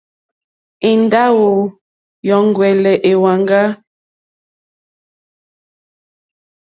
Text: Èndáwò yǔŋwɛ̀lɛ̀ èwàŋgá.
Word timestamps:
Èndáwò 0.89 1.49
yǔŋwɛ̀lɛ̀ 2.27 2.95
èwàŋgá. 3.11 3.61